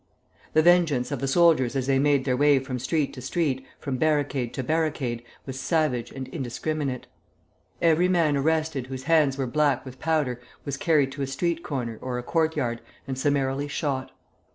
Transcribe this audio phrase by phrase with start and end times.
[0.53, 3.97] The vengeance of the soldiers as they made their way from street to street, from
[3.97, 7.05] barricade to barricade, was savage and indiscriminate.
[7.83, 11.99] Every man arrested whose hands were black with powder was carried to a street corner
[12.01, 14.11] or a courtyard, and summarily shot.